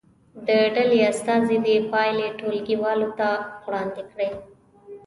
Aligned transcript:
د 0.47 0.49
ډلې 0.75 0.99
استازي 1.11 1.57
دې 1.65 1.75
پایلې 1.91 2.27
ټولګي 2.39 2.75
والو 2.83 3.09
ته 3.19 3.29
وړاندې 3.65 4.01
کړي. 4.11 4.29